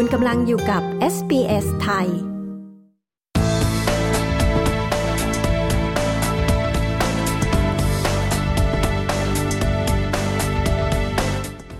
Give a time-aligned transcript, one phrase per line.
[0.00, 0.82] คุณกำลังอยู่กับ
[1.14, 2.08] SBS ไทย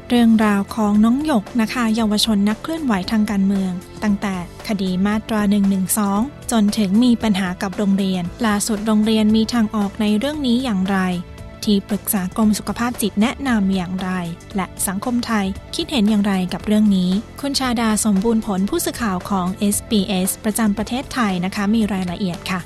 [0.08, 3.72] เรื่องราวของน้องหยกนะคะ เยาวชนนักเคลื่อนไหวทางการเมือง
[4.02, 4.34] ตั้งแต่
[4.68, 5.40] คดีมาตรา
[5.96, 10.98] 112 จนถึงมีปัญหากับโรงเรียน ล่าสุดโรงเรียนมีทางออกในเรื่องนี้อย่างไร
[11.68, 14.10] ที่ปรึกษากรมสุขภาพจิตแนะนำอย่างไร
[14.56, 17.10] และสังคมไทยคิดเห็นอย่างไรกับเรื่องนี้
[17.40, 22.60] คุณชาดาสมบูรณ์ผลผู้สื่อข่าวของ SBS ประจำประเทศไทยนะคะมีรายละเอียดค่ะ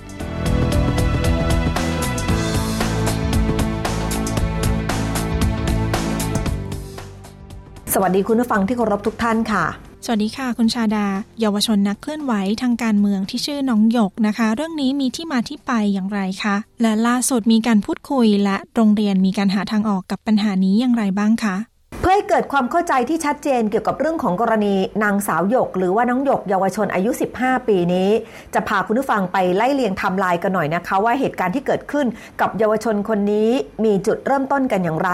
[7.94, 11.06] สวัสดีคุณผู้ฟังที่เคารพทุกท่านค่ะ สวัสดีค่ะ คุณชาดา
[11.40, 21.56] เยาวชนนักเคลื่อนไหวทางการเมืองที่ชื่อน้องหยกนะคะ เรื่องนี้มีที่มาที่ไปอย่างไรคะ และล่าสุดมีการพูดคุยและโรงเรียนมีการหาทางออกกับปัญหานี้อย่างไรบ้างคะ
[22.02, 28.08] เพื่อให้เกิดความเข้าใจที่ชัดเจนเกี่ยวกับเรื่องของกรณีนางสาวหยก หรือว่าน้องหยกเยาวชนอายุ 15 ปีนี้
[28.54, 32.06] จะพาคุณผู้ฟังไปไล่เลียงทม์ไลน์กันหน่อยนะคะ ว่าเหตุการณ์ที่เกิดขึ้น
[32.40, 33.50] กับเยาวชนคนนี้
[33.84, 35.10] มีจุดเริ่มต้นกันอย่างไร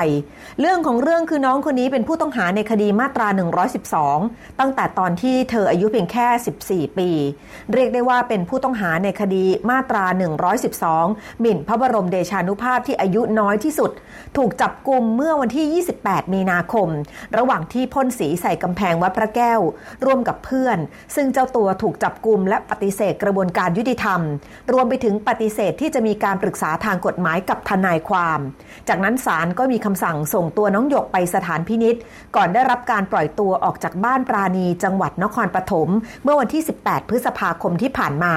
[0.61, 3.29] เรื่องของเรื่องคือน้องคนนี้เป็นผู้ต้องหาในคดีมาตรา
[3.95, 6.27] 112 ตั้งแต่ตอนที่เธออายุเพียงแค่
[6.89, 7.11] 14 ปี
[7.73, 10.05] เรียกได้ว่าเป็นผู้ต้องหาในคดีมาตรา
[10.73, 13.91] 112 หมิ่นพระบรมเดชานุภาพที่อายุน้อยที่สุด
[14.37, 16.78] ถูกจับกลุ่มเมื่อวันที่ 28 มีนาคม
[17.37, 19.61] ระหว่างที่พ่นสีใส่กำแพงวัดพระแก้ว
[20.05, 20.79] ร่วมกับเพื่อน
[21.15, 24.21] ซึ่งเจ้าตัวถูกจับกลุ่มและปฏิเสธกระบวนการยุติธรรม
[24.73, 28.41] รวมไปถึงปฏิเสธที่จะมีการปรึกษาทางกฎหมายกับทนายความ
[28.89, 31.97] จากนั้นศาลก็มีคำสั่งส่งตัวน้องหยกไปสถานพินิษ
[32.37, 35.89] ก่อนได้รับการปล่อยตัวออกจากบ้านปราณีจังหวัดนครปฐม
[36.23, 38.35] เมื่อวันที่ 18 พฤษภาคมที่ผ่านมา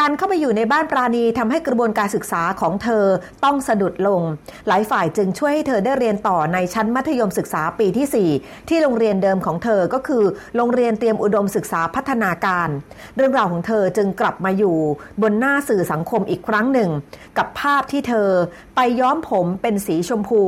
[0.00, 3.04] การเข้าไปอยู่ในบ้านปราณีทำให้กระบวนการศึกษาของเธอ
[3.44, 4.22] ต้องสะดุดลง
[4.68, 10.24] หลายฝ่ายจึงช่วยให้เธอได้เรียนต่อในชั้นมัธยมศึกษาปีที่ 4 ที่โรงเรียนเดิมของเธอก็คือ
[10.56, 12.68] โรงเรียนเตรียมอุดมศึกษาพัฒนาการ
[13.16, 14.76] เรื่องราวของเธอจึงกลับมาอยู่
[15.22, 16.90] บนหน้าสื่อสังคมอีกครั้งหนึ่ง
[17.38, 18.28] กับภาพที่เธอ
[18.76, 20.42] ไปย้อมผมเป็นสีชมพู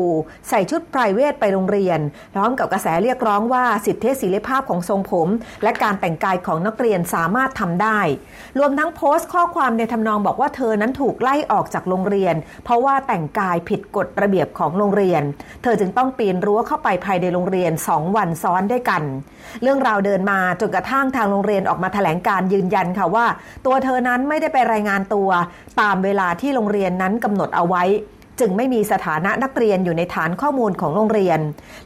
[0.49, 1.99] ใส่ชุดไพรเวทไปโรงเรียน
[2.35, 5.29] พร้อมกับกระแสเรียกร้องว่าสิทธิเสรีภาพของทรงผม
[5.62, 8.01] และการแต่งกายของนักเรียนสามารถทำได้
[8.59, 15.23] รวมทั้งโพสต์ข้อความในทำนองบอกว่าเธอนั้นถูกไล่ออกจากโรงเรียน เพราะว่าแต่งกายผิดกฎระเบียบของโรงเรียน
[15.63, 19.03] เธอจึงต้องปีนรั้วเข้าไปภายในโรงเรียน 2 วันซ้อนด้วยกัน
[19.63, 23.27] เรื่องราวเดินมาจนกระทั่งทางโรงเรียนออกมาแถลงการยืนยันค่ะว่า
[23.67, 25.29] ตัวเธอนั้นไม่ได้ไปรายงานตัว
[25.81, 27.85] ตามเวลาที่โรงเรียนนั้นกำหนดเอาไว้
[28.41, 31.41] จึงไม่มีสถานะนักเรียนอยู่ในฐานข้อมูลของโรงเรียน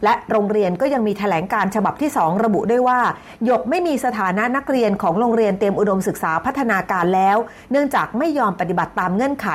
[0.04, 3.00] และโรงเรียนก็ยังมีแถลงการฉบับที่ 2 ระบุด้วยว่า
[3.44, 7.36] หยกไม่มีสถานะนักเรียนของโรงเรียนเตรียมอุดมศึกษาพัฒนาการแล้ว
[7.70, 9.48] เนื่องจากไม่ยอมปฏิบัติตามเงื่อนไข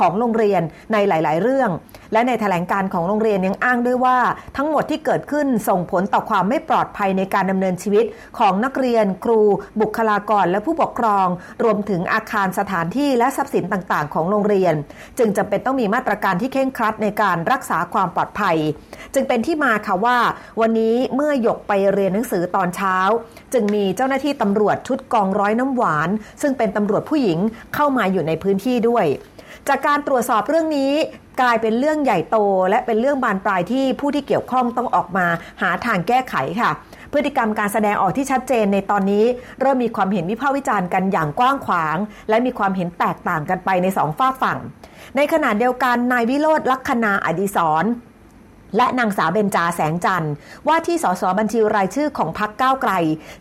[0.00, 0.62] ของโรงเรียน
[0.92, 1.70] ในหลาย ๆ เรื่อง
[2.14, 4.18] และในแถลงการของโรงเรียนยังอ้างด้วยว่า
[4.56, 8.04] ทั้งหมดที่เกิดขึ้นส่งผลต่อความไม่ปลอดภัยในการดำเนินชีวิต
[8.38, 9.40] ของนักเรียน ครู
[9.80, 11.26] บุคลากร และผู้ปกครอง
[11.64, 14.74] รวมถึงอาคารสถานที่และทรัพย์สินต่างๆ ของโรงเรียน
[15.18, 18.56] จึงจำเป็นต้องมีมาตรการที่เคร่งครัดในการรักษาความปลอดภัย
[19.14, 20.18] จึงเป็นที่มาค่ะว่า
[20.60, 22.96] วันนี้เมื่อหยกไปเรียนหนังสือตอนเช้า
[23.52, 26.08] จึงมีเจ้าหน้าที่ตำรวจชุดกองร้อยน้ำหวาน
[26.42, 27.38] ซึ่งเป็นตำรวจผู้หญิง
[27.74, 29.06] เข้ามาอยู่ในพื้นที่ด้วย
[29.68, 30.92] จากการตรวจสอบเรื่องนี้
[31.40, 32.36] กลายเป็นเรื่องใหญ่โต
[32.70, 35.26] และเป็นเรื่องบานปลายที่ผู้ที่เกี่ยวข้องต้องออกมา
[35.62, 36.70] หาทางแก้ไขค่ะ
[37.12, 39.24] พฤติกรรมการแสดงออกที่ชัดเจนในตอนนี้
[39.60, 41.96] เริ่มมีความเห็นวิพากษ์วิจารณ์กันอย่างกว้างขวาง
[42.28, 44.58] และมีความเห็นแตกต่างกันไปในสองฝ้าฝั่ง
[45.16, 47.84] ในขณะเดียวกันนายวิโรธลักษนาอดีศร
[48.76, 50.32] และนางสาวเบญจาแสงจันทร์
[50.68, 52.92] ว่าที่สสบัญชีรายชื่อของพักก้าวไกล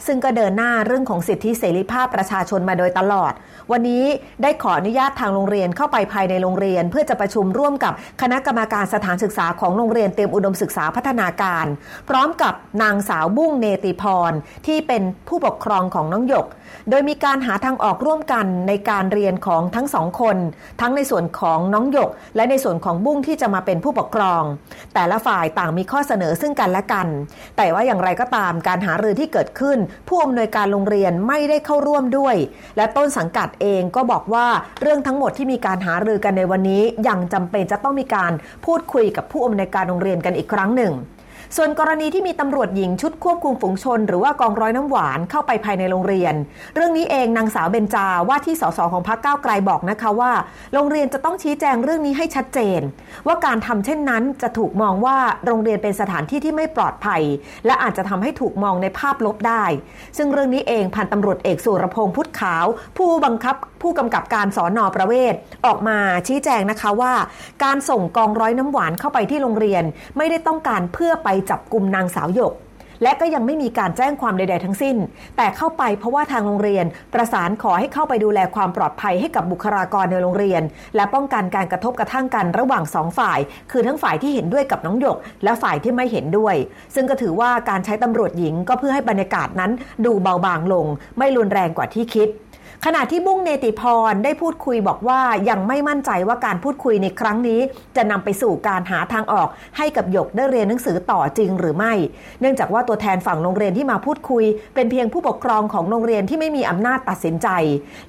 [0.05, 3.33] ซึ่งก็เดินหน้าเรื่องของสิทธิเสรีภาพประชาชนมาโดยตลอด
[3.71, 4.05] วันนี้
[4.43, 11.65] ได้ขออนุญาตทางโรงเรียนเข้าไปภายในโรงเรียน เพื่อจะประชุมร่วมกับคณะกรรมการสถานศึกษาของโรงเรียนเตรียมอุดมศึกษาพัฒนาการ
[12.09, 14.31] พร้อมกับนางสาวบุ้งเนติพร
[14.67, 16.47] ที่เป็นผู้ปกครองของน้องหยก
[16.89, 20.37] โดยมีการหาทางออกร่วมกันในการเรียนของทั้งสองคน
[20.81, 24.43] ทั้งในส่วนของน้องหยก และในส่วนของบุ้งที่จะมาเป็นผู้ปกครอง
[24.93, 27.07] แต่ละฝ่ายต่างมีข้อเสนอซึ่งกันและกัน
[27.57, 29.77] แต่ว่าอย่างไรก็ตามการหารือที่เกิดขึ้น
[30.09, 32.35] ผู้อำนวยการโรงเรียนไม่ได้เข้าร่วมด้วย
[32.77, 34.47] และต้นสังกัดเองก็บอกว่า
[34.81, 38.31] เรื่องทั้งหมดที่มีการหารือกันในวันนี้ยังจำเป็นจะต้องมีการ
[38.65, 40.93] พูดคุยกับผู้อำนวยการโรงเรียนกันอีกครั้งหนึ่ง
[41.57, 46.33] ส่วนกรณีที่มีตำรวจหญิงชุดควบคุมฝูงชน หรือว่ากองร้อยน้ำหวานเข้าไปภายในโรงเรียน
[46.75, 50.31] เรื่องนี้เองนางสาวเบญจาว่าที่สสของพรรคก้าวไกลบอกนะคะว่า
[50.73, 52.81] โรงเรียนจะต้องชี้แจงเรื่องนี้ให้ชัดเจน
[53.27, 57.21] ว่าการทำเช่นนั้นจะถูกมองว่าโรงเรียนเป็นสถานที่ที่ไม่ปลอดภัย
[57.65, 59.65] และอาจจะทำให้ถูกมองในภาพลบได้
[60.17, 62.65] ซึ่งเรื่องนี้เองพันตำรวจเอกสุรพงษ์พุทธขาว
[62.97, 65.33] ผู้บังคับ ผู้กำกับการสอนอประเวศ
[65.65, 65.97] ออกมา
[66.27, 67.13] ชี้แจงนะคะว่า
[67.63, 69.83] การส่งกองร้อยน้ำหวานเข้าไปที่โรงเรียน
[70.17, 72.53] ไม่ได้ต้องการเพื่อไปจับกลุ่มนางสาวหยก
[73.03, 74.97] และก็ยังไม่มีการแจ้งความใด ๆ ทั้งสิ้น
[75.37, 80.61] แต่เข้าไปเพราะว่าทางโรงเรียน ประสานขอให้เข้าไปดูแลความปลอดภัยให้กับบุคลากรในโรงเรียน
[80.95, 83.39] และป้องกันการกระทบกระทั่งกันระหว่างสองฝ่าย
[83.71, 86.55] คือทั้งฝ่ายที่เห็นด้วยกับน้องหยก และฝ่ายที่ไม่เห็นด้วย
[86.95, 89.71] ซึ่งก็ถือว่าการใช้ตำรวจหญิงก็เพื่อให้บรรยากาศนั้น
[90.05, 90.85] ดูเบาบางลง
[91.17, 92.29] ไม่รุนแรงกว่าที่คิด
[92.87, 93.81] ขณะที่บุ้งเนติพ
[94.11, 97.59] รได้พูดคุยบอกว่ายังไม่มั่นใจว่าการพูดคุยในครั้งนี้
[97.95, 99.47] จะนำไปสู่การหาทางออก
[99.77, 101.93] ให้กับหยกได้เรียนหนังสือต่อจริงหรือไม่
[102.41, 104.43] เนื่องจากว่าตัวแทนฝั่งโรงเรียนที่มาพูดคุย
[104.75, 107.47] เป็นเพียงผู้ปกครองของโรงเรียนที่ไม่มีอำนาจตัดสินใจ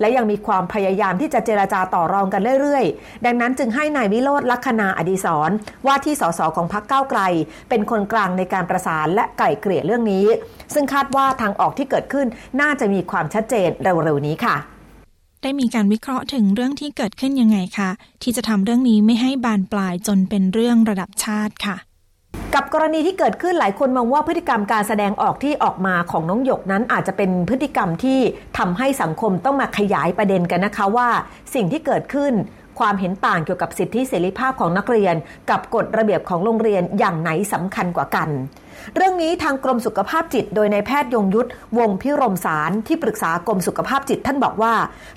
[0.01, 5.51] และยังมีความพยายามที่จะเจราจาต่อรองกันเรื่อยๆ ดังนั้นจึงให้นายวิโรธลัคนาอดีศร
[5.87, 7.21] ว่าที่สสของพรรคก้าวไกล
[7.69, 10.27] เป็นคนกลางในการประสานและไก่เกลี่ยเรื่องนี้
[10.75, 12.27] ซึ่งคาดว่าทางออกที่เกิดขึ้น
[12.61, 14.57] น่าจะมีความชัดเจนเร็วๆนี้ค่ะ
[15.45, 17.91] ได้มีการวิเคราะห์ถึงเรื่องที่เกิดขึ้นยังไงคะ
[18.23, 21.77] ที่จะทำเรื่องนี้ไม่ให้บานปลายจนเป็นเรื่องระดับชาติค่ะ
[22.55, 28.19] กับกรณีที่เกิดขึ้นหลายคนมองว่าพฤติกรรมการแสดงออกที่ออกมาของน้องหยกนั้นอาจจะเป็นพฤติกรรมที่
[28.59, 31.09] ทำให้สังคมต้องมาขยายประเด็นกันนะคะว่า
[31.55, 32.33] สิ่งที่เกิดขึ้น
[32.79, 35.15] ความเห็นต่างเกี่ยวกับสิทธิเสรีภาพของนักเรียน
[35.51, 38.29] กับกฎระเบียบของโรงเรียนอย่างไหนสำคัญกว่ากัน
[38.95, 41.49] เรื่องนี้ทางกรมสุขภาพจิต โดยในแพทย์ยงยุทธ
[41.79, 44.75] วงพิรมสารที่ปรึกษากรมสุขภาพจิตท่านบอกว่า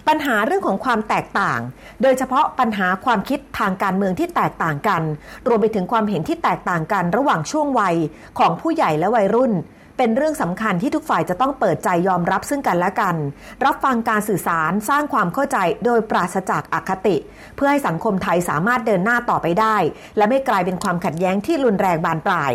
[0.07, 1.59] ปัญหาเรื่องของความแตกต่าง
[2.01, 5.01] โดยเฉพาะปัญหาความคิดทางการเมืองที่แตกต่างกัน
[5.47, 7.95] รวมไปถึงความเห็นที่แตกต่างกันระหว่างช่วงวัย
[8.39, 9.53] ของผู้ใหญ่และวัยรุ่น
[9.97, 13.15] เป็นเรื่องสำคัญที่ทุกฝ่ายจะต้องเปิดใจยอมรับซึ่งกันและกัน
[13.65, 17.17] รับฟังการสื่อสารสร้างความเข้าใจโดยปราศจากอคติ
[17.55, 19.77] เพื่อให้สังคมไทยสามารถเดินหน้าต่อไปได้
[20.17, 22.53] และไม่กลายเป็นความขัดแย้งที่รุนแรงบานปลาย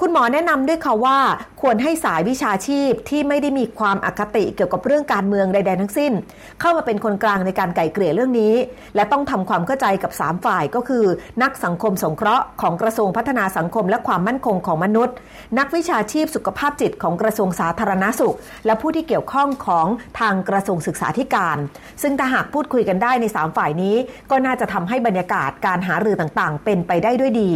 [0.00, 1.18] คุณหมอแนะนำด้วยค่ะว่า
[1.60, 6.12] ควรให้สายวิชาชีพที่ไม่ได้มีความอคติเกี่ยวกับเรื่องการเมืองใด ๆ ทั้งสิ้น
[6.60, 8.54] เข้ามาเป็นคนกลางในการไก่เกลี่ยเรื่องนี้
[8.96, 11.04] และต้องทำความเข้าใจกับ 3 ฝ่ายก็คือ
[11.42, 15.14] นักสังคมสงเคราะห์ของกระทรวงพัฒนาสังคมและความมั่นคงของมนุษย์
[15.58, 19.86] นักวิชาชีพสุขภาพจิตของกระทรวงสาธารณาสุข และผู้ที่เกี่ยวข้องของ
[20.20, 21.56] ทางกระทรวงศึกษาธิการ
[22.02, 23.96] ซึ่งถ้าหากพูดคุยกันได้ใน 3 ฝ่ายนี้
[24.30, 27.52] ก็น่าจะทำให้บรรยากาศการหารือต่างๆ เป็นไปได้ด้วยดี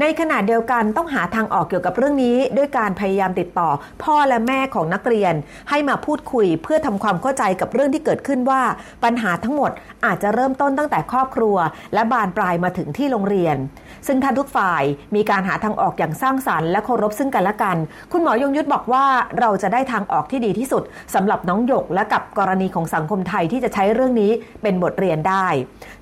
[0.00, 3.70] ในขณะเดียวกันต้องหาทางออกเกี่ยวกับเรื่องนี้ด้วยการพยายามติดต่อ
[4.02, 5.34] พ่อและแม่ของนักเรียน
[5.70, 8.62] ให้มาพูดคุยเพื่อทำความเข้าใจกับเรื่องที่เกิดขึ้นว่า
[9.04, 9.70] ปัญหาทั้งหมด
[10.04, 11.56] อาจจะเริ่มต้นตั้งแต่ครอบครัว
[11.94, 13.56] และบานปลายมาถึงที่โรงเรียน
[14.06, 14.82] ซึ่งท่านทุกฝ่าย
[15.16, 17.76] มีการหาทางออกอย่างสร้างสารรค์และเคารพซึ่งกันและกัน
[18.12, 19.04] คุณหมอยงยุทธบอกว่า
[19.40, 20.82] เราจะได้ทางออกที่ดีที่สุด
[21.14, 24.30] สำหรับน้องหยกและกับกรณีของสังคมไทยที่จะใช้เรื่องนี้
[24.62, 25.46] เป็นบทเรียนได้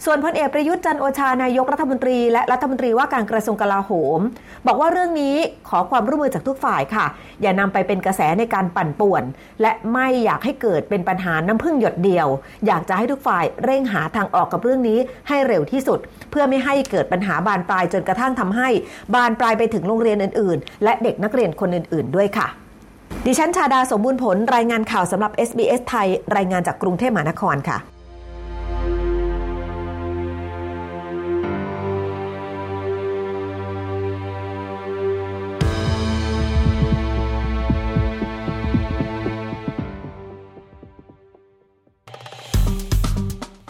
[0.05, 4.21] ส่วนพลเอกประยุทธ์จันโอชานายกรัฐมนตรีและรัฐมนตรีว่าการกระทรวงกลาโหม
[4.67, 5.37] บอกว่าเรื่องนี้
[5.69, 7.07] ขอความร่วมมือจากทุกฝ่ายค่ะ
[7.43, 9.23] อย่านำไปเป็นกระแสในการปั่นป่วน
[9.63, 12.29] และไม่อยากให้เกิดเป็นปัญหาน้ำพึ่งหยดเดียว
[12.67, 14.99] อยากจะให้ทุกฝ่ายเร่งหาทางออกกับเรื่องนี้
[15.29, 15.99] ให้เร็วที่สุด
[16.31, 18.69] เพื่อไม่ให้เกิดปัญหาบานปลายจนกระทั่งทำให้
[19.15, 22.47] บานปลายไปถึงโรงเรียนอื่น ๆ และเด็กนักเรียนคนอื่น ๆ ด้วยค่ะ
[23.27, 27.94] ดิฉันชาดาสมบูรณ์ผลรายงานข่าวสำหรับ SBS ไทย รายงานจากกรุงเทพมหานครค่ะ